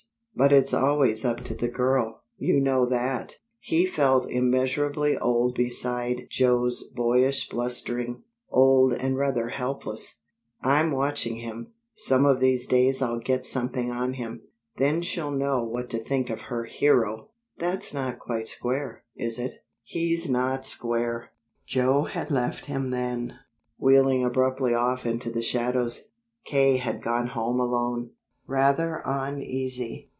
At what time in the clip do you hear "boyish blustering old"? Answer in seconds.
6.95-8.93